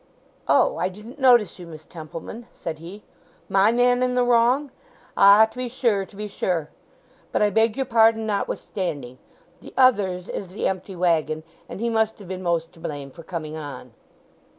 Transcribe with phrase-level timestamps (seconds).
[0.47, 3.03] "Oh, I didn't notice you, Miss Templeman," said he.
[3.47, 4.71] "My man in the wrong?
[5.15, 6.69] Ah, to be sure; to be sure!
[7.31, 9.19] But I beg your pardon notwithstanding.
[9.59, 13.21] The other's is the empty waggon, and he must have been most to blame for
[13.21, 13.93] coming on."